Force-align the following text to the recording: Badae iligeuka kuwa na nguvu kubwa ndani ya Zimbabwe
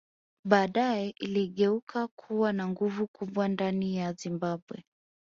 Badae 0.45 1.09
iligeuka 1.19 2.07
kuwa 2.07 2.53
na 2.53 2.67
nguvu 2.67 3.07
kubwa 3.07 3.47
ndani 3.47 3.97
ya 3.97 4.13
Zimbabwe 4.13 4.83